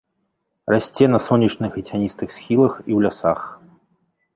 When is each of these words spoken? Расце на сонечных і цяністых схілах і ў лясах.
Расце 0.75 1.05
на 1.17 1.21
сонечных 1.27 1.71
і 1.83 1.85
цяністых 1.89 2.29
схілах 2.39 2.73
і 2.85 2.85
ў 2.85 2.99
лясах. 3.09 3.41